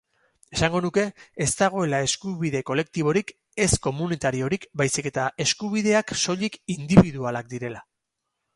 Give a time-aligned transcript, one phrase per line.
[0.55, 1.01] Esango nuke
[1.45, 3.29] ez dagoela eskubide kolektiborik,
[3.65, 7.87] ez komunitariorik, baizik eta eskubideak soilik indibidualak direla.